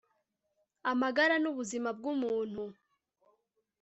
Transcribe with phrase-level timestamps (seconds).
[0.91, 2.63] amagara n'ubuzima bw'umuntu